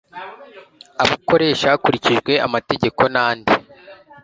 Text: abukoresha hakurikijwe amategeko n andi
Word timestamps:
abukoresha 1.03 1.65
hakurikijwe 1.73 2.31
amategeko 2.47 3.01
n 3.13 3.15
andi 3.27 3.53